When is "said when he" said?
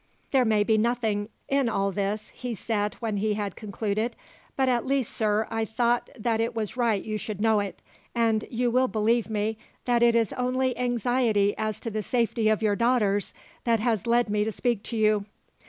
2.55-3.35